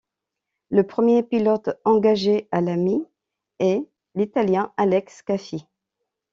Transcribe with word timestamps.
Le 0.71 0.81
premier 0.81 1.21
pilote 1.21 1.69
engagé, 1.85 2.47
à 2.49 2.59
la 2.61 2.75
mi-, 2.75 3.05
est 3.59 3.87
l'Italien 4.15 4.73
Alex 4.75 5.21
Caffi. 5.21 5.67